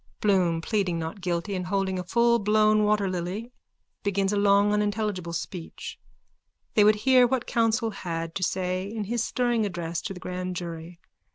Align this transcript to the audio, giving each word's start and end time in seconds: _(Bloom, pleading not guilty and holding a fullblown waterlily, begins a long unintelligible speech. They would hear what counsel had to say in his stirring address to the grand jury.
_(Bloom, 0.19 0.63
pleading 0.63 0.97
not 0.97 1.21
guilty 1.21 1.53
and 1.53 1.67
holding 1.67 1.99
a 1.99 2.03
fullblown 2.03 2.83
waterlily, 2.85 3.51
begins 4.01 4.33
a 4.33 4.35
long 4.35 4.73
unintelligible 4.73 5.31
speech. 5.31 5.99
They 6.73 6.83
would 6.83 6.95
hear 7.05 7.27
what 7.27 7.45
counsel 7.45 7.91
had 7.91 8.33
to 8.33 8.41
say 8.41 8.91
in 8.91 9.03
his 9.03 9.23
stirring 9.23 9.63
address 9.63 10.01
to 10.01 10.15
the 10.15 10.19
grand 10.19 10.55
jury. 10.55 10.99